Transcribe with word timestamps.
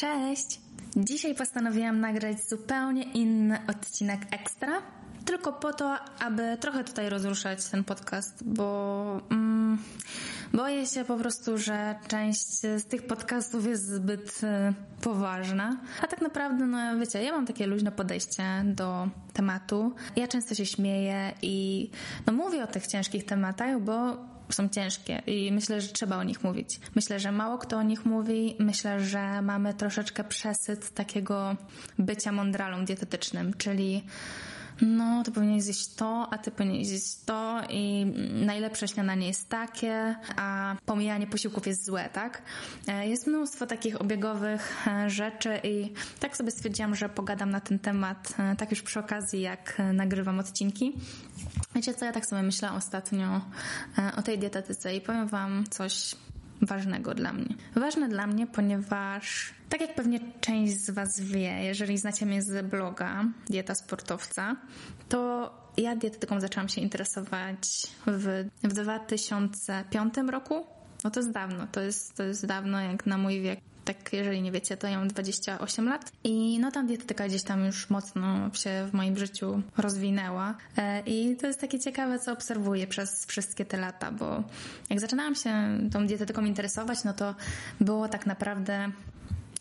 Cześć! 0.00 0.60
Dzisiaj 0.96 1.34
postanowiłam 1.34 2.00
nagrać 2.00 2.48
zupełnie 2.48 3.02
inny 3.02 3.58
odcinek 3.68 4.20
ekstra, 4.30 4.82
tylko 5.24 5.52
po 5.52 5.72
to, 5.72 5.96
aby 6.18 6.56
trochę 6.60 6.84
tutaj 6.84 7.08
rozruszać 7.08 7.64
ten 7.64 7.84
podcast, 7.84 8.44
bo 8.44 9.20
mm, 9.30 9.78
boję 10.52 10.86
się 10.86 11.04
po 11.04 11.16
prostu, 11.16 11.58
że 11.58 11.94
część 12.08 12.46
z 12.60 12.84
tych 12.84 13.06
podcastów 13.06 13.66
jest 13.66 13.86
zbyt 13.86 14.40
y, 14.42 14.74
poważna. 15.00 15.76
A 16.02 16.06
tak 16.06 16.20
naprawdę, 16.20 16.66
no 16.66 16.98
wiecie, 16.98 17.22
ja 17.22 17.32
mam 17.32 17.46
takie 17.46 17.66
luźne 17.66 17.92
podejście 17.92 18.44
do 18.64 19.08
tematu. 19.32 19.92
Ja 20.16 20.28
często 20.28 20.54
się 20.54 20.66
śmieję 20.66 21.32
i 21.42 21.90
no 22.26 22.32
mówię 22.32 22.64
o 22.64 22.66
tych 22.66 22.86
ciężkich 22.86 23.24
tematach, 23.24 23.80
bo 23.80 24.16
są 24.54 24.68
ciężkie 24.68 25.22
i 25.26 25.52
myślę, 25.52 25.80
że 25.80 25.88
trzeba 25.88 26.16
o 26.16 26.22
nich 26.22 26.44
mówić. 26.44 26.80
Myślę, 26.94 27.20
że 27.20 27.32
mało 27.32 27.58
kto 27.58 27.76
o 27.76 27.82
nich 27.82 28.04
mówi. 28.04 28.56
Myślę, 28.58 29.00
że 29.00 29.42
mamy 29.42 29.74
troszeczkę 29.74 30.24
przesyt 30.24 30.94
takiego 30.94 31.56
bycia 31.98 32.32
mądralą 32.32 32.84
dietetycznym, 32.84 33.54
czyli 33.54 34.02
no, 34.82 35.22
ty 35.22 35.32
powinieneś 35.32 35.62
zjeść 35.62 35.94
to, 35.94 36.28
a 36.30 36.38
ty 36.38 36.50
powinieneś 36.50 36.86
zjeść 36.86 37.16
to 37.26 37.60
i 37.68 38.06
najlepsze 38.32 38.88
śniadanie 38.88 39.26
jest 39.26 39.48
takie, 39.48 40.16
a 40.36 40.76
pomijanie 40.86 41.26
posiłków 41.26 41.66
jest 41.66 41.84
złe, 41.84 42.08
tak? 42.12 42.42
E, 42.88 43.08
jest 43.08 43.26
mnóstwo 43.26 43.66
takich 43.66 44.00
obiegowych 44.00 44.86
e, 44.86 45.10
rzeczy 45.10 45.60
i 45.64 45.92
tak 46.20 46.36
sobie 46.36 46.50
stwierdziłam, 46.50 46.94
że 46.94 47.08
pogadam 47.08 47.50
na 47.50 47.60
ten 47.60 47.78
temat, 47.78 48.34
e, 48.38 48.56
tak 48.56 48.70
już 48.70 48.82
przy 48.82 49.00
okazji, 49.00 49.40
jak 49.40 49.82
nagrywam 49.92 50.38
odcinki. 50.38 50.92
Wiecie 51.74 51.94
co, 51.94 52.04
ja 52.04 52.12
tak 52.12 52.26
sobie 52.26 52.42
myślę 52.42 52.72
ostatnio 52.72 53.40
o 54.16 54.22
tej 54.22 54.38
dietetyce 54.38 54.94
i 54.94 55.00
powiem 55.00 55.28
wam 55.28 55.64
coś 55.70 56.14
ważnego 56.62 57.14
dla 57.14 57.32
mnie. 57.32 57.54
Ważne 57.74 58.08
dla 58.08 58.26
mnie, 58.26 58.46
ponieważ 58.46 59.54
tak 59.68 59.80
jak 59.80 59.94
pewnie 59.94 60.20
część 60.40 60.72
z 60.72 60.90
Was 60.90 61.20
wie, 61.20 61.64
jeżeli 61.64 61.98
znacie 61.98 62.26
mnie 62.26 62.42
z 62.42 62.66
bloga 62.66 63.24
Dieta 63.50 63.74
Sportowca, 63.74 64.56
to 65.08 65.50
ja 65.76 65.96
dietetyką 65.96 66.40
zaczęłam 66.40 66.68
się 66.68 66.80
interesować 66.80 67.86
w, 68.06 68.44
w 68.62 68.72
2005 68.72 70.14
roku. 70.30 70.66
No 71.04 71.10
to 71.10 71.20
jest 71.20 71.32
dawno, 71.32 71.66
to 71.72 71.80
jest, 71.80 72.16
to 72.16 72.22
jest 72.22 72.46
dawno 72.46 72.80
jak 72.80 73.06
na 73.06 73.18
mój 73.18 73.40
wiek 73.40 73.60
tak 73.84 74.12
jeżeli 74.12 74.42
nie 74.42 74.52
wiecie, 74.52 74.76
to 74.76 74.86
ja 74.86 74.98
mam 74.98 75.08
28 75.08 75.88
lat 75.88 76.12
i 76.24 76.58
no 76.58 76.70
tam 76.70 76.86
dietetyka 76.86 77.28
gdzieś 77.28 77.42
tam 77.42 77.64
już 77.64 77.90
mocno 77.90 78.54
się 78.54 78.88
w 78.90 78.94
moim 78.94 79.16
życiu 79.16 79.62
rozwinęła 79.76 80.54
e, 80.76 81.02
i 81.06 81.36
to 81.36 81.46
jest 81.46 81.60
takie 81.60 81.78
ciekawe, 81.78 82.18
co 82.18 82.32
obserwuję 82.32 82.86
przez 82.86 83.26
wszystkie 83.26 83.64
te 83.64 83.76
lata, 83.76 84.12
bo 84.12 84.42
jak 84.90 85.00
zaczynałam 85.00 85.34
się 85.34 85.52
tą 85.92 86.06
dietetyką 86.06 86.44
interesować, 86.44 87.04
no 87.04 87.12
to 87.12 87.34
było 87.80 88.08
tak 88.08 88.26
naprawdę 88.26 88.90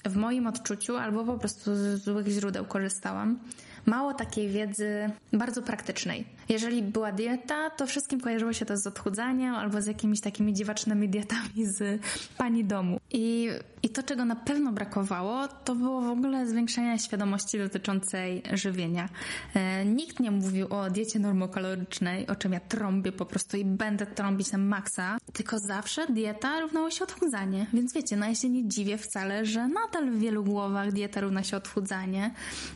w 0.06 0.16
moim 0.16 0.48
odczuciu 0.48 0.98
albo 0.98 1.26
po 1.26 1.38
prostu 1.38 1.76
z 1.76 2.04
złych 2.04 2.28
źródeł 2.28 2.66
korzystałam 2.66 3.40
mało 3.86 4.14
takiej 4.14 4.50
wiedzy 4.50 5.10
bardzo 5.34 5.62
praktycznej. 5.62 6.26
Jeżeli 6.50 6.84
była 6.84 7.12
dieta, 7.12 7.70
to 7.70 7.88
wszystkim 7.88 8.22
kojarzyło 8.22 8.54
się 8.54 8.66
to 8.66 8.78
z 8.78 8.88
odchudzaniem 8.88 9.56
albo 9.56 9.82
z 9.82 9.86
jakimiś 9.86 10.22
takimi 10.22 10.54
dziwacznymi 10.54 11.10
dietami 11.10 11.66
z 11.66 12.02
pani 12.38 12.66
domu. 12.66 13.00
I, 13.12 13.50
I 13.90 13.92
to, 13.92 14.04
czego 14.04 14.26
na 14.26 14.36
pewno 14.36 14.72
brakowało, 14.72 15.48
to 15.48 15.76
było 15.76 16.02
w 16.02 16.10
ogóle 16.10 16.48
zwiększenie 16.48 17.00
świadomości 17.00 17.58
dotyczącej 17.58 18.44
żywienia. 18.54 19.10
E, 19.54 19.86
nikt 19.86 20.20
nie 20.20 20.32
mówił 20.32 20.68
o 20.70 20.90
diecie 20.90 21.20
normokalorycznej, 21.20 22.28
o 22.28 22.36
czym 22.36 22.54
ja 22.54 22.60
trąbię 22.60 23.12
po 23.12 23.26
prostu 23.26 23.58
i 23.58 23.66
będę 23.66 24.06
trąbić 24.06 24.52
na 24.52 24.58
maksa, 24.58 25.18
tylko 25.34 25.60
zawsze 25.60 26.08
dieta 26.08 26.60
równało 26.60 26.90
się 26.90 27.04
odchudzanie. 27.04 27.68
Więc 27.74 27.94
wiecie, 27.94 28.18
no 28.18 28.26
ja 28.26 28.36
się 28.36 28.50
nie 28.50 28.68
dziwię 28.68 28.98
wcale, 28.98 29.46
że 29.46 29.68
nadal 29.68 30.12
w 30.12 30.20
wielu 30.20 30.44
głowach 30.44 30.92
dieta 30.92 31.22
równa 31.22 31.44
się 31.44 31.58
odchudzanie 31.58 32.34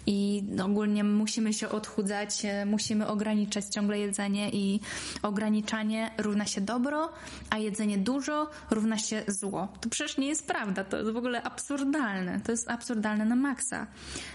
i 0.07 0.43
ogólnie 0.63 1.03
musimy 1.03 1.53
się 1.53 1.69
odchudzać, 1.69 2.45
e, 2.45 2.65
musimy 2.65 3.07
ograniczać 3.07 3.65
ciągle 3.65 3.99
jedzenie 3.99 4.49
i 4.49 4.79
ograniczanie 5.21 6.11
równa 6.17 6.45
się 6.45 6.61
dobro, 6.61 7.09
a 7.49 7.57
jedzenie 7.57 7.97
dużo 7.97 8.49
równa 8.71 8.97
się 8.97 9.23
zło. 9.27 9.67
To 9.81 9.89
przecież 9.89 10.17
nie 10.17 10.27
jest 10.27 10.47
prawda, 10.47 10.83
to 10.83 11.02
w 11.11 11.17
ogóle 11.17 11.43
absurdalne. 11.43 12.39
To 12.39 12.51
jest 12.51 12.69
absurdalne 12.69 13.25
na 13.25 13.35
maksa. 13.35 13.87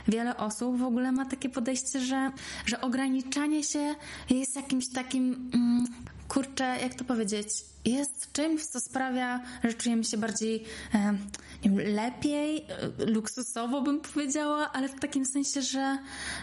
Wiele 0.08 0.36
osób 0.36 0.78
w 0.78 0.82
ogóle 0.82 1.12
ma 1.12 1.24
takie 1.24 1.48
podejście, 1.48 2.00
że, 2.00 2.30
że 2.66 2.80
ograniczanie 2.80 3.64
się 3.64 3.94
jest 4.30 4.56
jakimś 4.56 4.88
takim, 4.88 5.50
mm, 5.54 5.86
kurczę, 6.28 6.76
jak 6.82 6.94
to 6.94 7.04
powiedzieć, 7.04 7.48
jest 7.84 8.32
czymś, 8.32 8.64
co 8.64 8.80
sprawia, 8.80 9.40
że 9.64 9.74
czujemy 9.74 10.04
się 10.04 10.16
bardziej 10.16 10.64
e, 10.94 11.18
wiem, 11.62 11.78
lepiej, 11.94 12.56
e, 12.58 13.04
luksusowo 13.06 13.82
bym 13.82 14.00
powiedziała, 14.00 14.72
ale 14.72 14.88
w 14.88 15.00
takim 15.00 15.26
sensie, 15.26 15.62
że 15.62 15.98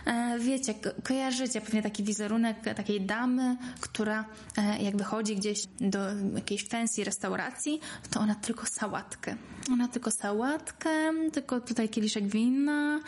e, 0.05 0.39
wiecie, 0.39 0.73
ko 0.73 0.89
kojarzycie 1.03 1.61
pewnie 1.61 1.81
taki 1.81 2.03
wizerunek 2.03 2.75
takiej 2.75 3.01
damy, 3.01 3.57
która 3.81 4.25
e, 4.57 4.83
jakby 4.83 5.03
chodzi 5.03 5.35
gdzieś 5.35 5.67
do 5.79 5.99
jakiejś 6.35 6.67
fancy 6.67 7.03
restauracji, 7.03 7.79
to 8.11 8.19
ona 8.19 8.35
tylko 8.35 8.65
sałatkę. 8.65 9.35
Ona 9.71 9.87
tylko 9.87 10.11
sałatkę, 10.11 10.89
tylko 11.33 11.61
tutaj 11.61 11.89
kieliszek 11.89 12.27
wina, 12.27 12.99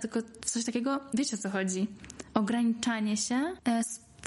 tylko 0.00 0.20
coś 0.44 0.64
takiego. 0.64 1.00
Wiecie 1.14 1.36
o 1.36 1.38
co 1.38 1.50
chodzi? 1.50 1.86
Ograniczanie 2.34 3.16
się 3.16 3.56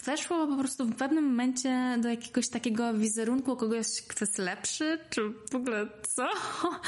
weszło 0.05 0.47
po 0.47 0.57
prostu 0.57 0.85
w 0.85 0.95
pewnym 0.95 1.23
momencie 1.23 1.97
do 2.01 2.09
jakiegoś 2.09 2.47
takiego 2.47 2.93
wizerunku 2.93 3.55
kogoś, 3.55 4.01
kto 4.07 4.25
jest 4.25 4.37
lepszy, 4.37 4.99
czy 5.09 5.21
w 5.51 5.55
ogóle 5.55 5.87
co? 6.15 6.27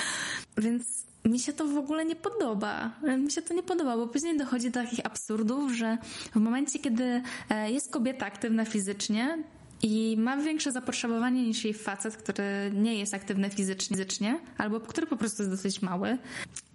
Więc 0.58 1.06
mi 1.26 1.40
się 1.40 1.54
to 1.54 1.68
w 1.68 1.78
ogóle 1.78 2.06
nie 2.06 2.16
podoba. 2.16 2.92
Mi 3.18 3.32
się 3.32 3.42
to 3.42 3.54
nie 3.54 3.64
podoba, 3.64 3.98
bo 3.98 4.08
później 4.08 4.38
dochodzi 4.38 4.72
do 4.72 4.82
takich 4.82 5.06
absurdów, 5.06 5.72
że 5.72 5.98
w 6.32 6.40
momencie, 6.40 6.80
kiedy 6.80 7.22
e, 7.50 7.72
jest 7.72 7.92
kobieta 7.92 8.26
aktywna 8.26 8.66
fizycznie, 8.66 9.44
i 9.82 10.16
ma 10.18 10.38
większe 10.38 10.72
zapotrzebowanie 10.72 11.48
niż 11.48 11.64
jej 11.64 11.74
facet, 11.74 12.18
który 12.18 12.72
nie 12.74 12.96
jest 12.96 13.14
aktywny 13.14 13.50
fizycznie, 13.50 14.40
albo 14.58 14.80
który 14.80 15.08
po 15.08 15.18
prostu 15.18 15.44
jest 15.44 15.52
dosyć 15.52 15.82
mały, 15.82 16.18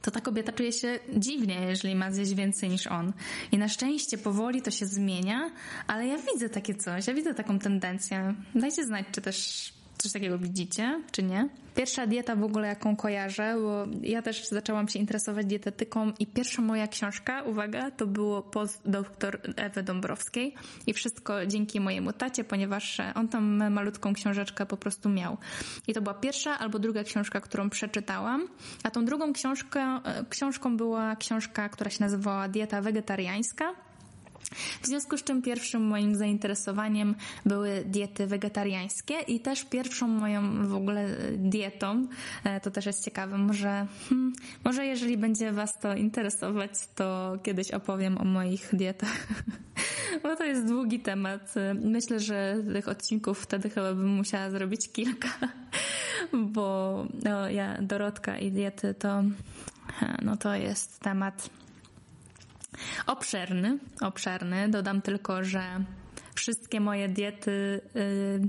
to 0.02 0.10
ta 0.10 0.20
kobieta 0.20 0.52
czuje 0.52 0.72
się 0.72 0.98
dziwnie, 1.16 1.60
jeżeli 1.68 1.94
ma 1.94 2.12
zjeść 2.12 2.34
więcej 2.34 2.68
niż 2.68 2.86
on. 2.86 3.12
I 3.52 3.58
na 3.58 3.68
szczęście 3.68 4.18
powoli 4.18 4.62
to 4.62 4.70
się 4.70 4.86
zmienia, 4.86 5.50
ale 5.86 6.06
ja 6.06 6.16
widzę 6.32 6.48
takie 6.48 6.74
coś, 6.74 7.06
ja 7.06 7.14
widzę 7.14 7.34
taką 7.34 7.58
tendencję. 7.58 8.34
Dajcie 8.54 8.84
znać, 8.84 9.06
czy 9.12 9.20
też 9.20 9.72
coś 10.02 10.12
takiego 10.12 10.38
widzicie, 10.38 11.02
czy 11.12 11.22
nie? 11.22 11.48
Pierwsza 11.74 12.06
dieta 12.06 12.36
w 12.36 12.44
ogóle, 12.44 12.68
jaką 12.68 12.96
kojarzę, 12.96 13.56
bo 13.62 13.86
ja 14.02 14.22
też 14.22 14.48
zaczęłam 14.48 14.88
się 14.88 14.98
interesować 14.98 15.46
dietetyką 15.46 16.12
i 16.18 16.26
pierwsza 16.26 16.62
moja 16.62 16.88
książka, 16.88 17.42
uwaga, 17.42 17.90
to 17.90 18.06
było 18.06 18.42
post 18.42 18.82
doktor 18.84 19.40
Ewy 19.56 19.82
Dąbrowskiej 19.82 20.54
i 20.86 20.92
wszystko 20.92 21.46
dzięki 21.46 21.80
mojemu 21.80 22.12
tacie, 22.12 22.44
ponieważ 22.44 22.98
on 23.14 23.28
tam 23.28 23.72
malutką 23.72 24.14
książeczkę 24.14 24.66
po 24.66 24.76
prostu 24.76 25.08
miał. 25.08 25.36
I 25.88 25.94
to 25.94 26.02
była 26.02 26.14
pierwsza 26.14 26.58
albo 26.58 26.78
druga 26.78 27.04
książka, 27.04 27.40
którą 27.40 27.70
przeczytałam, 27.70 28.48
a 28.82 28.90
tą 28.90 29.04
drugą 29.04 29.32
książkę, 29.32 30.00
książką 30.30 30.76
była 30.76 31.16
książka, 31.16 31.68
która 31.68 31.90
się 31.90 32.04
nazywała 32.04 32.48
Dieta 32.48 32.82
wegetariańska 32.82 33.74
w 34.82 34.86
związku 34.86 35.18
z 35.18 35.24
czym 35.24 35.42
pierwszym 35.42 35.82
moim 35.82 36.16
zainteresowaniem 36.16 37.14
były 37.46 37.84
diety 37.86 38.26
wegetariańskie 38.26 39.14
i 39.20 39.40
też 39.40 39.64
pierwszą 39.64 40.08
moją 40.08 40.68
w 40.68 40.74
ogóle 40.74 41.08
dietą, 41.36 42.06
e, 42.44 42.60
to 42.60 42.70
też 42.70 42.86
jest 42.86 43.04
ciekawe, 43.04 43.38
może, 43.38 43.86
hmm, 44.08 44.32
może 44.64 44.86
jeżeli 44.86 45.16
będzie 45.16 45.52
Was 45.52 45.78
to 45.78 45.94
interesować, 45.94 46.70
to 46.94 47.38
kiedyś 47.42 47.70
opowiem 47.70 48.18
o 48.18 48.24
moich 48.24 48.68
dietach. 48.72 49.26
Bo 50.22 50.36
to 50.36 50.44
jest 50.44 50.66
długi 50.66 51.00
temat. 51.00 51.54
Myślę, 51.74 52.20
że 52.20 52.56
tych 52.72 52.88
odcinków 52.88 53.40
wtedy 53.40 53.70
chyba 53.70 53.94
bym 53.94 54.08
musiała 54.08 54.50
zrobić 54.50 54.92
kilka, 54.92 55.28
bo 56.52 57.06
no, 57.22 57.48
ja, 57.48 57.82
Dorotka 57.82 58.38
i 58.38 58.50
diety 58.52 58.94
to, 58.94 59.18
e, 60.02 60.18
no 60.22 60.36
to 60.36 60.54
jest 60.54 61.00
temat 61.00 61.50
Obszerny, 63.06 63.78
obszerny. 64.00 64.68
Dodam 64.68 65.02
tylko, 65.02 65.44
że 65.44 65.62
wszystkie 66.34 66.80
moje 66.80 67.08
diety, 67.08 67.80
yy, 67.94 68.48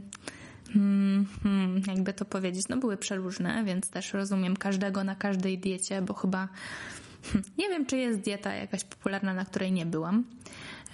jakby 1.87 2.13
to 2.13 2.25
powiedzieć, 2.25 2.67
no 2.69 2.77
były 2.77 2.97
przeróżne, 2.97 3.63
więc 3.63 3.89
też 3.89 4.13
rozumiem 4.13 4.57
każdego 4.57 5.03
na 5.03 5.15
każdej 5.15 5.57
diecie, 5.57 6.01
bo 6.01 6.13
chyba 6.13 6.47
hmm, 7.23 7.51
nie 7.57 7.69
wiem, 7.69 7.85
czy 7.85 7.97
jest 7.97 8.19
dieta 8.19 8.53
jakaś 8.53 8.83
popularna, 8.83 9.33
na 9.33 9.45
której 9.45 9.71
nie 9.71 9.85
byłam. 9.85 10.23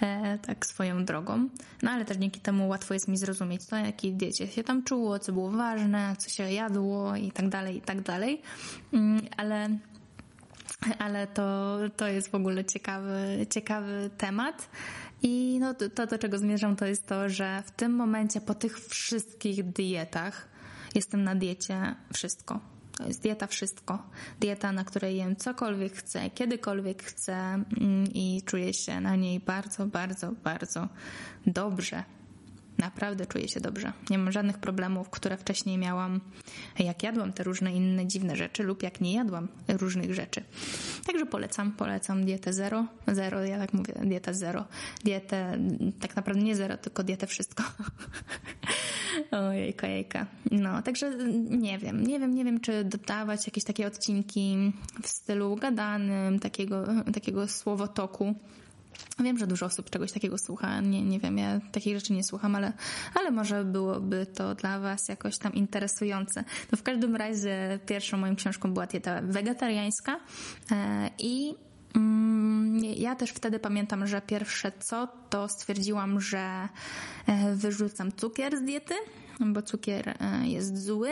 E, 0.02 0.38
tak 0.38 0.66
swoją 0.66 1.04
drogą. 1.04 1.48
No 1.82 1.90
ale 1.90 2.04
też 2.04 2.16
dzięki 2.16 2.40
temu 2.40 2.68
łatwo 2.68 2.94
jest 2.94 3.08
mi 3.08 3.16
zrozumieć, 3.16 3.64
co 3.64 3.76
jakiej 3.76 4.12
diecie 4.12 4.46
się 4.46 4.64
tam 4.64 4.82
czuło, 4.82 5.18
co 5.18 5.32
było 5.32 5.50
ważne, 5.50 6.16
co 6.18 6.30
się 6.30 6.52
jadło 6.52 7.16
i 7.16 7.32
tak 7.32 7.48
dalej, 7.48 7.76
i 7.76 7.80
tak 7.80 8.00
dalej. 8.00 8.42
Mm, 8.92 9.20
ale 9.36 9.68
ale 10.98 11.26
to, 11.26 11.78
to 11.96 12.06
jest 12.06 12.30
w 12.30 12.34
ogóle 12.34 12.64
ciekawy, 12.64 13.46
ciekawy 13.50 14.10
temat. 14.18 14.68
I 15.22 15.58
no, 15.60 15.74
to, 15.74 16.06
do 16.06 16.18
czego 16.18 16.38
zmierzam, 16.38 16.76
to 16.76 16.86
jest 16.86 17.06
to, 17.06 17.28
że 17.28 17.62
w 17.66 17.70
tym 17.70 17.92
momencie 17.92 18.40
po 18.40 18.54
tych 18.54 18.78
wszystkich 18.80 19.64
dietach 19.64 20.48
jestem 20.94 21.24
na 21.24 21.34
diecie 21.34 21.94
wszystko. 22.12 22.60
To 22.98 23.06
jest 23.06 23.22
dieta 23.22 23.46
wszystko. 23.46 24.02
Dieta, 24.40 24.72
na 24.72 24.84
której 24.84 25.16
jem 25.16 25.36
cokolwiek 25.36 25.92
chcę, 25.92 26.30
kiedykolwiek 26.30 27.02
chcę 27.02 27.34
mm, 27.34 27.64
i 28.14 28.42
czuję 28.46 28.74
się 28.74 29.00
na 29.00 29.16
niej 29.16 29.40
bardzo, 29.40 29.86
bardzo, 29.86 30.32
bardzo 30.44 30.88
dobrze. 31.46 32.04
Naprawdę 32.78 33.26
czuję 33.26 33.48
się 33.48 33.60
dobrze. 33.60 33.92
Nie 34.10 34.18
mam 34.18 34.32
żadnych 34.32 34.58
problemów, 34.58 35.10
które 35.10 35.36
wcześniej 35.36 35.78
miałam, 35.78 36.20
jak 36.78 37.02
jadłam 37.02 37.32
te 37.32 37.42
różne 37.44 37.72
inne 37.72 38.06
dziwne 38.06 38.36
rzeczy 38.36 38.62
lub 38.62 38.82
jak 38.82 39.00
nie 39.00 39.14
jadłam 39.14 39.48
różnych 39.68 40.14
rzeczy. 40.14 40.42
Także 41.06 41.26
polecam, 41.26 41.72
polecam 41.72 42.24
dietę 42.24 42.52
zero. 42.52 42.86
Zero, 43.06 43.44
ja 43.44 43.58
tak 43.58 43.72
mówię, 43.72 43.94
dieta 44.02 44.32
zero. 44.32 44.64
Dietę, 45.04 45.58
tak 46.00 46.16
naprawdę 46.16 46.42
nie 46.42 46.56
zero, 46.56 46.76
tylko 46.76 47.04
dietę 47.04 47.26
wszystko. 47.26 47.64
Ojejka, 49.48 49.86
jejka. 49.86 50.26
No, 50.50 50.82
także 50.82 51.10
nie 51.50 51.78
wiem, 51.78 52.06
nie 52.06 52.20
wiem, 52.20 52.34
nie 52.34 52.44
wiem, 52.44 52.60
czy 52.60 52.84
dodawać 52.84 53.46
jakieś 53.46 53.64
takie 53.64 53.86
odcinki 53.86 54.72
w 55.02 55.08
stylu 55.08 55.56
gadanym, 55.56 56.38
takiego, 56.38 56.84
takiego 57.14 57.48
słowotoku 57.48 58.34
Wiem, 59.18 59.38
że 59.38 59.46
dużo 59.46 59.66
osób 59.66 59.90
czegoś 59.90 60.12
takiego 60.12 60.38
słucha. 60.38 60.80
Nie, 60.80 61.02
nie 61.02 61.20
wiem, 61.20 61.38
ja 61.38 61.60
takich 61.72 61.96
rzeczy 61.96 62.12
nie 62.12 62.24
słucham, 62.24 62.54
ale, 62.54 62.72
ale 63.14 63.30
może 63.30 63.64
byłoby 63.64 64.26
to 64.26 64.54
dla 64.54 64.80
Was 64.80 65.08
jakoś 65.08 65.38
tam 65.38 65.54
interesujące. 65.54 66.44
No 66.72 66.78
w 66.78 66.82
każdym 66.82 67.16
razie 67.16 67.78
pierwszą 67.86 68.16
moją 68.18 68.36
książką 68.36 68.72
była 68.72 68.86
dieta 68.86 69.20
wegetariańska 69.22 70.20
e, 70.70 71.10
i 71.18 71.54
mm, 71.96 72.84
ja 72.84 73.14
też 73.16 73.30
wtedy 73.30 73.58
pamiętam, 73.58 74.06
że 74.06 74.20
pierwsze 74.20 74.72
co, 74.80 75.08
to 75.30 75.48
stwierdziłam, 75.48 76.20
że 76.20 76.68
e, 77.26 77.54
wyrzucam 77.54 78.12
cukier 78.12 78.56
z 78.56 78.62
diety, 78.62 78.94
bo 79.40 79.62
cukier 79.62 80.08
e, 80.08 80.48
jest 80.48 80.84
zły 80.84 81.10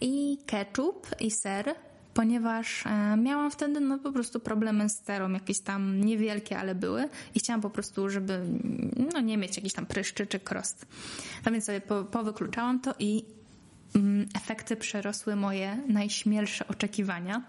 i 0.00 0.38
ketchup 0.46 1.06
i 1.20 1.30
ser 1.30 1.74
ponieważ 2.14 2.86
e, 2.86 3.16
miałam 3.16 3.50
wtedy 3.50 3.80
no 3.80 3.98
po 3.98 4.12
prostu 4.12 4.40
problemy 4.40 4.88
z 4.88 4.92
sterą, 4.92 5.32
jakieś 5.32 5.60
tam 5.60 6.04
niewielkie, 6.04 6.58
ale 6.58 6.74
były 6.74 7.08
i 7.34 7.40
chciałam 7.40 7.60
po 7.60 7.70
prostu, 7.70 8.10
żeby 8.10 8.40
no 9.12 9.20
nie 9.20 9.38
mieć 9.38 9.56
jakichś 9.56 9.74
tam 9.74 9.86
pryszczy 9.86 10.26
czy 10.26 10.40
krost. 10.40 10.86
A 11.44 11.50
więc 11.50 11.64
sobie 11.64 11.80
po, 11.80 12.04
powykluczałam 12.04 12.80
to 12.80 12.94
i 12.98 13.24
mm, 13.94 14.28
efekty 14.34 14.76
przerosły 14.76 15.36
moje 15.36 15.78
najśmielsze 15.88 16.68
oczekiwania, 16.68 17.42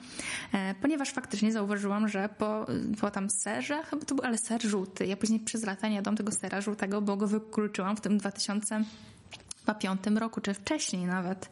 e, 0.53 0.75
ponieważ 0.81 1.11
faktycznie 1.11 1.51
zauważyłam, 1.51 2.07
że 2.07 2.29
po, 2.37 2.65
po 3.01 3.11
tam 3.11 3.29
serze, 3.29 3.83
chyba 3.83 4.05
to 4.05 4.15
był 4.15 4.25
ale 4.25 4.37
ser 4.37 4.61
żółty, 4.61 5.05
ja 5.05 5.17
później 5.17 5.39
przez 5.39 5.65
lata 5.65 5.87
nie 5.87 5.95
jadłam 5.95 6.17
tego 6.17 6.31
sera 6.31 6.61
żółtego, 6.61 7.01
bo 7.01 7.17
go 7.17 7.27
wykluczyłam 7.27 7.97
w 7.97 8.01
tym 8.01 8.17
2000 8.17 8.83
chyba 9.65 9.79
piątym 9.79 10.17
roku, 10.17 10.41
czy 10.41 10.53
wcześniej 10.53 11.05
nawet. 11.05 11.49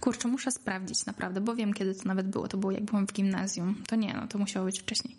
Kurczę, 0.00 0.28
muszę 0.28 0.50
sprawdzić 0.50 1.06
naprawdę, 1.06 1.40
bo 1.40 1.54
wiem, 1.54 1.74
kiedy 1.74 1.94
to 1.94 2.02
nawet 2.04 2.28
było. 2.28 2.48
To 2.48 2.56
było 2.56 2.72
jak 2.72 2.84
byłam 2.84 3.06
w 3.06 3.12
gimnazjum. 3.12 3.82
To 3.88 3.96
nie, 3.96 4.14
no 4.14 4.26
to 4.26 4.38
musiało 4.38 4.66
być 4.66 4.80
wcześniej. 4.80 5.16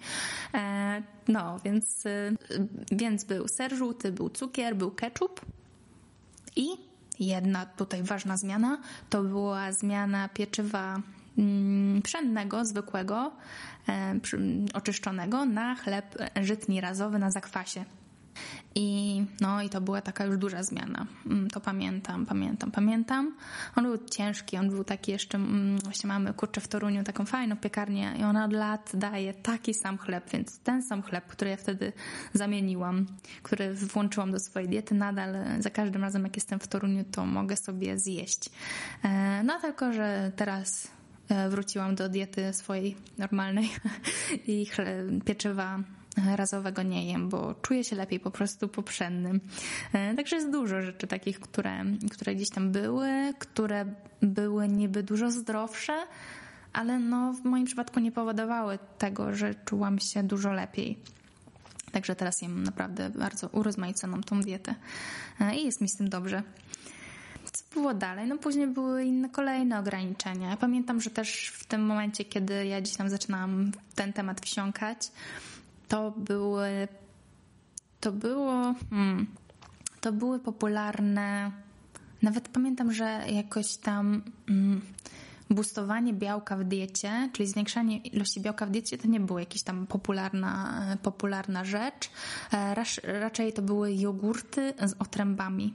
E, 0.54 1.01
no, 1.28 1.60
więc, 1.66 2.06
e, 2.06 2.31
więc 2.92 3.24
był 3.24 3.48
ser 3.48 3.75
żółty, 3.75 4.12
był 4.12 4.30
cukier, 4.30 4.75
był 4.75 4.92
ketchup 4.92 5.42
i 6.56 6.68
jedna 7.19 7.66
tutaj 7.66 8.04
ważna 8.04 8.38
zmiana 8.38 8.81
to 9.10 9.24
była 9.24 9.72
zmiana 9.72 10.30
pieczywa 10.30 11.01
mm, 11.38 12.01
pszennego, 12.01 12.66
zwykłego, 12.66 13.31
e, 13.89 14.19
oczyszczonego 14.74 15.45
na 15.45 15.75
chleb 15.75 16.18
żytni 16.42 16.81
razowy 16.81 17.19
na 17.19 17.31
zakwasie. 17.31 17.86
I, 18.79 19.25
no, 19.41 19.62
I 19.62 19.69
to 19.69 19.81
była 19.81 20.01
taka 20.01 20.25
już 20.25 20.38
duża 20.38 20.63
zmiana. 20.63 21.06
Mm, 21.25 21.50
to 21.50 21.62
pamiętam, 21.62 22.25
pamiętam, 22.25 22.71
pamiętam. 22.71 23.35
On 23.75 23.83
był 23.83 23.97
ciężki, 23.97 24.57
on 24.57 24.69
był 24.69 24.83
taki 24.83 25.12
jeszcze, 25.12 25.38
mm, 25.38 25.79
właśnie 25.79 26.07
mamy 26.07 26.33
kurczę 26.33 26.62
w 26.62 26.68
Toruniu 26.68 27.03
taką 27.03 27.25
fajną 27.25 27.57
piekarnię 27.57 28.13
i 28.19 28.24
ona 28.24 28.45
od 28.45 28.53
lat 28.53 28.91
daje 28.94 29.33
taki 29.33 29.74
sam 29.74 29.97
chleb, 29.97 30.29
więc 30.31 30.59
ten 30.59 30.83
sam 30.83 31.01
chleb, 31.01 31.27
który 31.27 31.51
ja 31.51 31.57
wtedy 31.57 31.94
zamieniłam, 32.33 33.06
który 33.44 33.74
włączyłam 33.74 34.31
do 34.31 34.39
swojej 34.39 34.69
diety, 34.69 34.95
nadal 34.95 35.35
za 35.59 35.69
każdym 35.69 36.01
razem 36.01 36.24
jak 36.24 36.35
jestem 36.35 36.59
w 36.59 36.68
Toruniu, 36.68 37.03
to 37.12 37.25
mogę 37.25 37.57
sobie 37.57 38.00
zjeść. 38.00 38.50
E, 39.03 39.44
no 39.44 39.59
tylko, 39.59 39.94
że 39.94 40.31
teraz 40.35 40.88
e, 41.29 41.50
wróciłam 41.50 41.95
do 41.95 42.09
diety 42.09 42.53
swojej 42.53 42.97
normalnej 43.18 43.69
i 44.47 44.68
pieczywa 45.25 45.79
razowego 46.36 46.84
nie 46.84 47.12
jem, 47.12 47.30
bo 47.30 47.56
czuję 47.62 47.84
się 47.84 47.96
lepiej 47.96 48.19
po 48.19 48.31
prostu 48.31 48.68
poprzennym. 48.68 49.40
E, 49.94 50.16
także 50.16 50.36
jest 50.36 50.52
dużo 50.52 50.81
rzeczy 50.81 51.08
takich, 51.08 51.40
które, 51.40 51.86
które 52.12 52.36
gdzieś 52.36 52.50
tam 52.50 52.72
były, 52.72 53.10
które 53.40 53.86
były 54.22 54.68
niby 54.68 55.04
dużo 55.04 55.31
zdrowsze, 55.31 55.94
ale 56.74 57.00
no 57.00 57.34
w 57.34 57.44
moim 57.46 57.66
przypadku 57.66 58.00
nie 58.00 58.12
powodowały 58.12 58.80
tego, 58.98 59.36
że 59.36 59.56
czułam 59.66 60.00
się 60.00 60.24
dużo 60.24 60.52
lepiej. 60.52 60.98
Także 61.92 62.16
teraz 62.16 62.42
jem 62.42 62.63
naprawdę 62.63 63.10
bardzo 63.10 63.48
urozmaiconą 63.48 64.24
tą 64.24 64.42
dietę 64.42 64.75
e, 65.42 65.56
i 65.56 65.66
jest 65.66 65.81
mi 65.81 65.90
z 65.90 65.98
tym 65.98 66.10
dobrze. 66.10 66.44
Co 67.52 67.63
było 67.74 67.94
dalej? 67.94 68.28
No 68.28 68.38
później 68.38 68.68
były 68.68 69.04
inne 69.04 69.30
kolejne 69.30 69.80
ograniczenia. 69.80 70.58
Pamiętam, 70.58 71.02
że 71.02 71.10
też 71.10 71.48
w 71.48 71.66
tym 71.66 71.86
momencie, 71.86 72.25
kiedy 72.25 72.66
ja 72.66 72.81
gdzieś 72.81 72.98
tam 72.98 73.10
zaczynałam 73.10 73.72
ten 73.96 74.13
temat 74.13 74.42
wsiąkać, 74.42 75.12
to 75.88 76.12
były, 76.12 76.88
to 78.00 78.12
było, 78.12 78.75
hmm, 78.89 79.28
to 80.01 80.12
były 80.12 80.39
popularne, 80.39 81.51
nawet 82.22 82.50
pamiętam, 82.50 82.94
że 82.94 83.24
jakoś 83.28 83.78
tam 83.78 84.22
hmm, 84.48 84.81
białka 86.13 86.57
w 86.57 86.63
diecie, 86.63 87.30
czyli 87.34 87.50
zwiększanie 87.50 87.98
ilości 87.98 88.42
białka 88.42 88.66
w 88.66 88.69
diecie, 88.69 88.98
to 88.98 89.07
nie 89.07 89.19
było 89.19 89.39
jakaś 89.39 89.62
tam 89.62 89.88
popularna, 89.88 90.81
popularna 91.04 91.66
rzecz. 91.66 92.10
E, 92.54 92.75
raczej 93.19 93.54
to 93.54 93.62
były 93.62 93.94
jogurty 93.94 94.74
z 94.86 94.94
otrębami. 95.00 95.74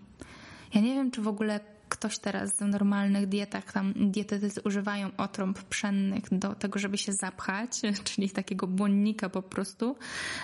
Ja 0.74 0.80
nie 0.80 0.94
wiem, 0.94 1.10
czy 1.10 1.22
w 1.22 1.28
ogóle 1.28 1.60
ktoś 1.92 2.18
teraz 2.18 2.56
w 2.56 2.60
normalnych 2.60 3.28
dietach, 3.28 3.72
tam 3.72 3.92
dietetycy 3.96 4.60
używają 4.62 5.10
otrąb 5.16 5.62
pszennych 5.62 6.24
do 6.32 6.54
tego, 6.54 6.78
żeby 6.78 6.98
się 6.98 7.12
zapchać, 7.12 7.80
czyli 8.04 8.30
takiego 8.30 8.66
błonnika 8.66 9.28
po 9.28 9.42
prostu, 9.42 9.96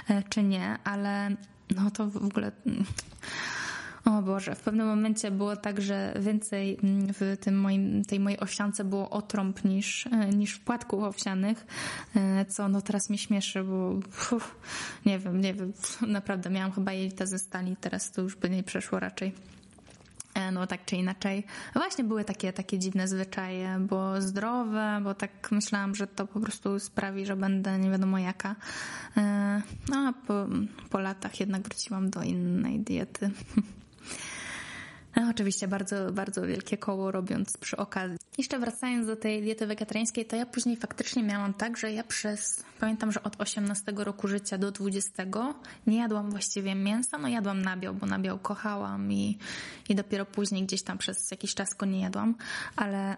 e, 0.09 0.23
czy 0.23 0.43
nie, 0.43 0.79
ale 0.85 1.31
no 1.77 1.91
to 1.91 2.06
w 2.06 2.17
ogóle... 2.17 2.53
O 4.05 4.23
Boże, 4.23 4.55
w 4.55 4.61
pewnym 4.61 4.87
momencie 4.87 5.31
było 5.31 5.56
tak, 5.56 5.81
że 5.81 6.15
więcej 6.21 6.79
w 7.15 7.37
tym 7.41 7.61
moim, 7.61 8.05
tej 8.05 8.21
mojej 8.21 8.41
owsiance 8.41 8.85
było 8.85 9.11
otrąb 9.11 9.65
niż, 9.65 10.06
e, 10.06 10.29
niż 10.29 10.55
w 10.55 10.61
płatku 10.61 11.05
owsianych, 11.05 11.67
e, 12.17 12.44
co 12.44 12.69
no 12.69 12.83
teraz 12.83 13.11
mnie 13.11 13.19
śmieszy, 13.19 13.65
bo 13.65 14.01
uf, 14.37 14.56
nie 15.06 15.19
wiem, 15.19 15.41
nie 15.41 15.55
wiem, 15.55 15.72
naprawdę 16.06 16.51
miałam 16.51 16.72
chyba 16.72 16.93
jelita 16.93 17.27
ze 17.27 17.39
stali, 17.39 17.77
teraz 17.81 18.13
to 18.13 18.22
już 18.22 18.37
by 18.37 18.51
nie 18.51 18.63
przeszło 18.63 19.01
raczej. 19.01 19.32
E, 20.39 20.53
no 20.53 20.67
tak 20.67 20.85
czy 20.85 20.97
inaczej. 20.97 21.45
Właśnie 21.75 22.05
były 22.05 22.25
takie, 22.25 22.53
takie 22.53 22.79
dziwne 22.79 23.09
zwyczaje, 23.09 23.77
bo 23.81 24.23
zdrowe, 24.23 25.01
bo 25.05 25.15
tak 25.15 25.51
myślałam, 25.51 25.95
że 25.95 26.07
to 26.07 26.27
po 26.27 26.41
prostu 26.41 26.79
sprawi, 26.79 27.27
że 27.27 27.37
będę 27.37 27.79
nie 27.79 27.91
wiadomo 27.91 28.19
jaka. 28.19 28.57
E, 29.17 29.63
no 29.89 29.97
a 29.99 30.13
po, 30.27 30.47
po 30.91 30.99
latach 30.99 31.41
jednak 31.41 31.63
wróciłam 31.63 32.11
do 32.11 32.23
innej 32.23 32.81
diety. 32.81 33.31
No, 35.17 35.31
oczywiście 35.31 35.69
bardzo, 35.69 36.12
bardzo 36.12 36.43
wielkie 36.43 36.79
koło 36.79 37.10
robiąc 37.10 37.56
przy 37.56 37.77
okazji. 37.77 38.19
Jeszcze 38.38 38.58
wracając 38.58 39.06
do 39.06 39.17
tej 39.17 39.43
diety 39.43 39.67
wegetariańskiej, 39.67 40.27
to 40.27 40.36
ja 40.36 40.46
później 40.46 40.77
faktycznie 40.77 41.22
miałam 41.22 41.55
tak, 41.55 41.77
że 41.77 41.93
ja 41.93 42.05
przez, 42.05 42.65
pamiętam, 42.81 43.12
że 43.12 43.22
od 43.22 43.41
18 43.41 43.93
roku 43.96 44.29
życia 44.29 44.58
do 44.58 44.72
20 44.72 45.24
nie 45.86 45.98
jadłam 45.98 46.31
właściwie 46.31 46.74
mięsa, 46.74 47.19
no 47.19 47.29
jadłam 47.29 47.62
nabiał, 47.62 47.94
bo 47.94 48.06
nabiał 48.06 48.38
kochałam 48.38 49.12
i, 49.12 49.38
i 49.88 49.94
dopiero 49.94 50.27
później 50.27 50.62
gdzieś 50.62 50.82
tam 50.82 50.98
przez 50.98 51.31
jakiś 51.31 51.55
czas 51.55 51.74
go 51.74 51.86
nie 51.86 52.00
jadłam, 52.00 52.34
ale 52.77 53.17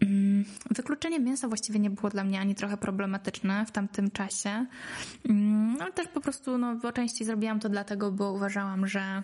mm, 0.00 0.44
Wykluczenie 0.70 1.20
mięsa 1.20 1.48
właściwie 1.48 1.78
nie 1.78 1.90
było 1.90 2.10
dla 2.10 2.24
mnie 2.24 2.40
ani 2.40 2.54
trochę 2.54 2.76
problematyczne 2.76 3.66
w 3.66 3.70
tamtym 3.70 4.10
czasie, 4.10 4.66
mm, 5.28 5.76
ale 5.80 5.92
też 5.92 6.08
po 6.08 6.20
prostu 6.20 6.58
no, 6.58 6.76
po 6.82 6.92
części 6.92 7.24
zrobiłam 7.24 7.60
to 7.60 7.68
dlatego, 7.68 8.12
bo 8.12 8.32
uważałam, 8.32 8.86
że 8.86 9.22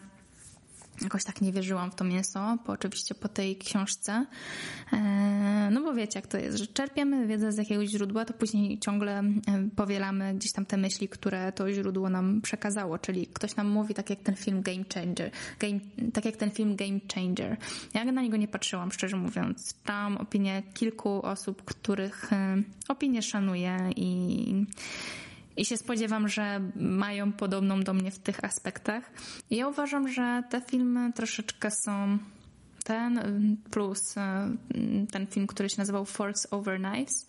jakoś 1.02 1.24
tak 1.24 1.40
nie 1.40 1.52
wierzyłam 1.52 1.90
w 1.90 1.94
to 1.94 2.04
mięso, 2.04 2.58
po, 2.64 2.72
oczywiście 2.72 3.14
po 3.14 3.28
tej 3.28 3.56
książce. 3.56 4.26
E, 4.92 5.68
no 5.72 5.80
bo 5.82 5.94
wiecie, 5.94 6.18
jak 6.18 6.26
to 6.26 6.38
jest, 6.38 6.58
że 6.58 6.66
czerpiemy 6.66 7.26
wiedzę 7.26 7.52
z 7.52 7.56
jakiegoś 7.56 7.88
źródła, 7.88 8.24
to 8.24 8.34
później 8.34 8.78
ciągle 8.78 9.18
e, 9.18 9.32
powielamy 9.76 10.34
gdzieś 10.34 10.52
tam 10.52 10.66
te 10.66 10.76
myśli, 10.76 11.08
które 11.08 11.52
to 11.52 11.72
źródło 11.72 12.10
nam 12.10 12.40
przekazało, 12.40 12.98
czyli 12.98 13.26
ktoś 13.26 13.56
nam 13.56 13.68
mówi, 13.68 13.94
tak 13.94 14.10
jak 14.10 14.18
ten 14.20 14.36
film 14.36 14.62
Game 14.62 14.84
Changer, 14.94 15.30
game, 15.58 15.80
tak 16.12 16.24
jak 16.24 16.36
ten 16.36 16.50
film 16.50 16.76
Game 16.76 17.00
Changer. 17.14 17.56
Ja 17.94 18.04
na 18.04 18.22
niego 18.22 18.36
nie 18.36 18.48
patrzyłam, 18.48 18.92
szczerze 18.92 19.16
mówiąc. 19.16 19.74
Tam 19.84 20.16
opinie 20.16 20.62
kilku 20.74 21.22
osób, 21.22 21.64
których 21.64 22.32
e, 22.32 22.62
opinie 22.88 23.22
szanuję 23.22 23.90
i 23.96 24.66
i 25.56 25.64
się 25.64 25.76
spodziewam, 25.76 26.28
że 26.28 26.60
mają 26.76 27.32
podobną 27.32 27.82
do 27.82 27.94
mnie 27.94 28.10
w 28.10 28.18
tych 28.18 28.44
aspektach. 28.44 29.10
Ja 29.50 29.68
uważam, 29.68 30.08
że 30.08 30.42
te 30.50 30.60
filmy 30.60 31.12
troszeczkę 31.12 31.70
są 31.70 32.18
ten 32.84 33.56
plus 33.70 34.14
ten 35.12 35.26
film, 35.26 35.46
który 35.46 35.68
się 35.68 35.75
nazywał 35.78 36.04
Forks 36.04 36.46
Over 36.50 36.80
Knives, 36.80 37.26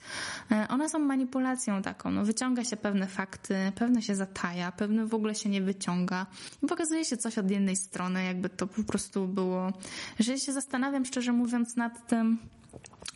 one 0.69 0.89
są 0.89 0.99
manipulacją 0.99 1.81
taką. 1.81 2.11
No, 2.11 2.25
wyciąga 2.25 2.63
się 2.63 2.77
pewne 2.77 3.07
fakty, 3.07 3.71
pewne 3.75 4.01
się 4.01 4.15
zataja, 4.15 4.71
pewne 4.71 5.05
w 5.05 5.13
ogóle 5.13 5.35
się 5.35 5.49
nie 5.49 5.61
wyciąga 5.61 6.25
i 6.63 6.67
pokazuje 6.67 7.05
się 7.05 7.17
coś 7.17 7.37
od 7.37 7.51
jednej 7.51 7.75
strony, 7.75 8.23
jakby 8.23 8.49
to 8.49 8.67
po 8.67 8.83
prostu 8.83 9.27
było, 9.27 9.73
że 10.19 10.37
się 10.37 10.53
zastanawiam 10.53 11.05
szczerze 11.05 11.31
mówiąc 11.31 11.75
nad 11.75 12.07
tym, 12.07 12.37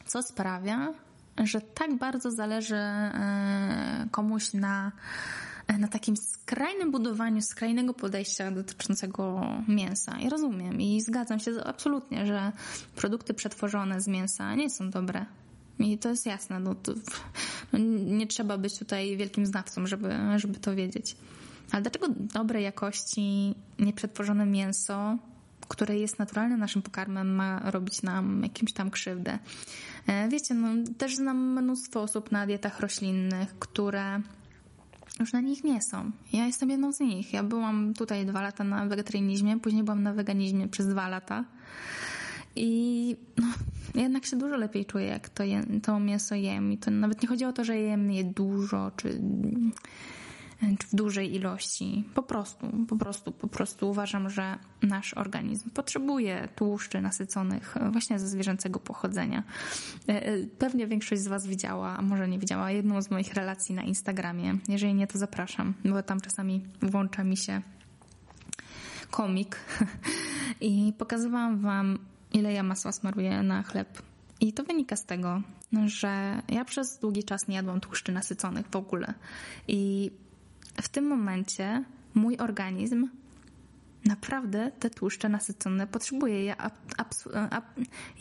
co 0.05 0.23
sprawia, 0.23 0.93
że 1.37 1.61
tak 1.61 1.97
bardzo 1.97 2.31
zależy 2.31 2.75
e, 2.75 4.07
komuś 4.11 4.53
na, 4.53 4.91
e, 5.67 5.77
na 5.77 5.87
takim 5.87 6.17
skrajnym 6.17 6.91
budowaniu, 6.91 7.41
skrajnego 7.41 7.93
podejścia 7.93 8.51
dotyczącego 8.51 9.41
mięsa. 9.67 10.19
I 10.19 10.29
rozumiem 10.29 10.81
i 10.81 11.01
zgadzam 11.01 11.39
się 11.39 11.51
absolutnie, 11.63 12.25
że 12.25 12.51
produkty 12.95 13.33
przetworzone 13.33 14.01
z 14.01 14.07
mięsa 14.07 14.55
nie 14.55 14.69
są 14.69 14.89
dobre. 14.89 15.25
I 15.79 15.97
to 15.97 16.09
jest 16.09 16.25
jasne. 16.25 16.59
No 16.59 16.75
to, 16.75 16.93
no 17.73 17.79
nie 18.05 18.27
trzeba 18.27 18.57
być 18.57 18.79
tutaj 18.79 19.17
wielkim 19.17 19.45
znawcą, 19.45 19.87
żeby, 19.87 20.09
żeby 20.35 20.59
to 20.59 20.75
wiedzieć. 20.75 21.15
Ale 21.71 21.81
dlaczego 21.81 22.07
dobrej 22.09 22.63
jakości, 22.63 23.55
nieprzetworzone 23.79 24.45
mięso 24.45 25.17
które 25.71 25.97
jest 25.97 26.19
naturalnym 26.19 26.59
naszym 26.59 26.81
pokarmem, 26.81 27.35
ma 27.35 27.71
robić 27.71 28.01
nam 28.01 28.43
jakimś 28.43 28.73
tam 28.73 28.91
krzywdę. 28.91 29.39
E, 30.07 30.29
wiecie, 30.29 30.53
no, 30.53 30.67
też 30.97 31.15
znam 31.15 31.37
mnóstwo 31.37 32.01
osób 32.01 32.31
na 32.31 32.45
dietach 32.45 32.79
roślinnych, 32.79 33.59
które 33.59 34.21
już 35.19 35.33
na 35.33 35.41
nich 35.41 35.63
nie 35.63 35.81
są. 35.81 36.11
Ja 36.33 36.45
jestem 36.45 36.69
jedną 36.69 36.93
z 36.93 36.99
nich. 36.99 37.33
Ja 37.33 37.43
byłam 37.43 37.93
tutaj 37.93 38.25
dwa 38.25 38.41
lata 38.41 38.63
na 38.63 38.85
wegetarianizmie, 38.85 39.59
później 39.59 39.83
byłam 39.83 40.03
na 40.03 40.13
weganizmie 40.13 40.67
przez 40.67 40.87
dwa 40.87 41.07
lata. 41.07 41.45
I 42.55 43.15
no, 43.37 43.47
jednak 43.95 44.25
się 44.25 44.37
dużo 44.37 44.57
lepiej 44.57 44.85
czuję, 44.85 45.05
jak 45.05 45.29
to, 45.29 45.43
je, 45.43 45.63
to 45.83 45.99
mięso 45.99 46.35
jem. 46.35 46.71
I 46.71 46.77
to 46.77 46.91
nawet 46.91 47.21
nie 47.21 47.27
chodzi 47.27 47.45
o 47.45 47.53
to, 47.53 47.63
że 47.63 47.77
jem 47.77 48.11
je 48.11 48.23
dużo, 48.23 48.91
czy 48.97 49.21
czy 50.79 50.87
w 50.87 50.95
dużej 50.95 51.35
ilości. 51.35 52.03
Po 52.13 52.23
prostu, 52.23 52.67
po 52.87 52.95
prostu, 52.95 53.31
po 53.31 53.47
prostu 53.47 53.89
uważam, 53.89 54.29
że 54.29 54.57
nasz 54.81 55.13
organizm 55.13 55.69
potrzebuje 55.69 56.47
tłuszczy 56.55 57.01
nasyconych 57.01 57.75
właśnie 57.91 58.19
ze 58.19 58.27
zwierzęcego 58.27 58.79
pochodzenia. 58.79 59.43
E, 60.09 60.25
e, 60.25 60.37
pewnie 60.59 60.87
większość 60.87 61.21
z 61.21 61.27
Was 61.27 61.47
widziała, 61.47 61.97
a 61.97 62.01
może 62.01 62.27
nie 62.27 62.39
widziała, 62.39 62.71
jedną 62.71 63.01
z 63.01 63.11
moich 63.11 63.33
relacji 63.33 63.75
na 63.75 63.83
Instagramie. 63.83 64.57
Jeżeli 64.69 64.93
nie, 64.93 65.07
to 65.07 65.17
zapraszam, 65.17 65.73
bo 65.85 66.03
tam 66.03 66.21
czasami 66.21 66.61
włącza 66.81 67.23
mi 67.23 67.37
się 67.37 67.61
komik 69.11 69.59
i 70.61 70.93
pokazywałam 70.97 71.59
Wam, 71.59 71.99
ile 72.33 72.53
ja 72.53 72.63
masła 72.63 72.91
smaruję 72.91 73.43
na 73.43 73.63
chleb. 73.63 74.01
I 74.39 74.53
to 74.53 74.63
wynika 74.63 74.95
z 74.95 75.05
tego, 75.05 75.41
że 75.85 76.41
ja 76.49 76.65
przez 76.65 76.99
długi 76.99 77.23
czas 77.23 77.47
nie 77.47 77.55
jadłam 77.55 77.79
tłuszczy 77.79 78.11
nasyconych 78.11 78.67
w 78.71 78.75
ogóle. 78.75 79.13
I 79.67 80.11
w 80.81 80.89
tym 80.89 81.07
momencie 81.07 81.83
mój 82.13 82.37
organizm 82.37 83.07
naprawdę 84.05 84.71
te 84.79 84.89
tłuszcze 84.89 85.29
nasycone 85.29 85.87
potrzebuje. 85.87 86.45
Ja, 86.45 86.71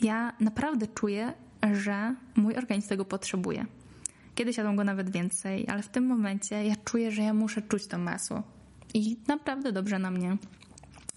ja 0.01 0.33
naprawdę 0.39 0.87
czuję, 0.87 1.33
że 1.73 2.15
mój 2.35 2.55
organizm 2.55 2.89
tego 2.89 3.05
potrzebuje. 3.05 3.65
Kiedyś 4.35 4.57
jadłam 4.57 4.75
go 4.75 4.83
nawet 4.83 5.09
więcej, 5.09 5.67
ale 5.67 5.83
w 5.83 5.89
tym 5.89 6.05
momencie 6.05 6.65
ja 6.65 6.75
czuję, 6.85 7.11
że 7.11 7.21
ja 7.21 7.33
muszę 7.33 7.61
czuć 7.61 7.87
to 7.87 7.97
masło. 7.97 8.43
I 8.93 9.17
naprawdę 9.27 9.71
dobrze 9.71 9.99
na 9.99 10.11
mnie, 10.11 10.37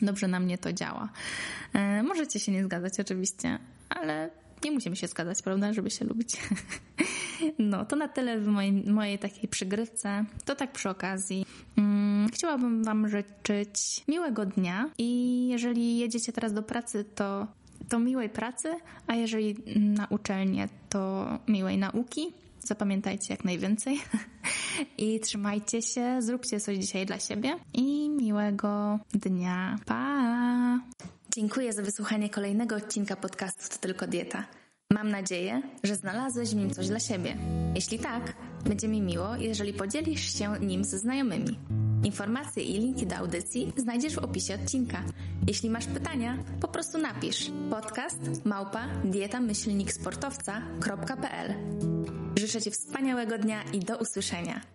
dobrze 0.03 0.29
na 0.29 0.41
mnie 0.41 0.59
to 0.59 0.73
działa. 0.73 1.09
E, 1.73 2.03
możecie 2.03 2.41
się 2.41 2.53
nie 2.53 2.65
zgadzać 2.65 3.01
oczywiście, 3.01 3.59
ale 3.89 4.31
nie 4.65 4.71
musimy 4.71 4.97
się 4.97 5.07
zgadzać, 5.07 5.43
prawda, 5.43 5.73
żeby 5.73 5.91
się 5.91 6.05
lubić. 6.05 6.37
No, 7.59 7.85
to 7.85 7.97
na 7.97 8.09
tyle 8.09 8.41
w 8.41 8.47
mojej, 8.47 8.73
mojej 8.73 9.19
takiej 9.19 9.49
przygrywce. 9.49 10.25
To 10.45 10.55
tak 10.55 10.73
przy 10.73 10.91
okazji. 10.91 11.47
Hmm, 11.77 12.29
chciałabym 12.29 12.85
Wam 12.85 13.09
życzyć 13.09 14.05
miłego 14.09 14.47
dnia 14.47 14.91
i 14.99 15.49
jeżeli 15.49 15.99
jedziecie 15.99 16.33
teraz 16.33 16.53
do 16.53 16.63
pracy, 16.63 17.05
to, 17.15 17.47
to 17.89 17.99
miłej 17.99 18.29
pracy, 18.29 18.75
a 19.07 19.15
jeżeli 19.15 19.57
na 19.77 20.07
uczelnię, 20.07 20.69
to 20.89 21.27
miłej 21.49 21.79
nauki. 21.79 22.33
Zapamiętajcie 22.61 23.35
jak 23.35 23.45
najwięcej 23.45 24.01
i 24.99 25.21
trzymajcie 25.21 25.83
się, 25.83 26.23
zróbcie 26.23 26.61
coś 26.61 26.79
dzisiaj 26.79 27.07
dla 27.07 27.19
siebie 27.19 27.57
i 27.73 28.11
miłego 28.11 28.99
dnia. 29.13 29.79
Pa! 29.87 30.81
Dziękuję 31.35 31.73
za 31.73 31.83
wysłuchanie 31.83 32.31
kolejnego 32.31 32.77
odcinka 32.77 33.17
podcastu 33.17 33.69
To 33.69 33.79
Tylko 33.79 34.07
Dieta. 34.07 34.45
Mam 34.93 35.11
nadzieję, 35.11 35.63
że 35.85 35.97
znalazłeś 35.97 36.51
w 36.51 36.55
nim 36.55 36.71
coś 36.71 36.89
dla 36.89 37.01
siebie. 37.01 37.37
Jeśli 37.75 37.99
tak, 37.99 38.35
będzie 38.65 38.89
mi 38.89 39.03
miło, 39.03 39.37
jeżeli 39.37 39.73
podzielisz 39.73 40.39
się 40.39 40.55
nim 40.61 40.85
ze 40.85 40.99
znajomymi. 40.99 41.59
Informacje 42.05 42.63
i 42.63 42.79
linki 42.79 43.07
do 43.07 43.17
audycji 43.17 43.73
znajdziesz 43.77 44.15
w 44.15 44.19
opisie 44.19 44.55
odcinka. 44.55 45.03
Jeśli 45.47 45.71
masz 45.71 45.87
pytania, 45.87 46.39
po 46.61 46.69
prostu 46.69 46.99
napisz 46.99 47.51
podcast 47.71 48.45
małpa 48.45 48.87
dietamyślniksportowca.pl 49.05 51.55
Życzę 52.39 52.63
Ci 52.63 52.71
wspaniałego 52.71 53.39
dnia 53.39 53.63
i 53.73 53.81
do 53.81 53.99
usłyszenia. 53.99 54.74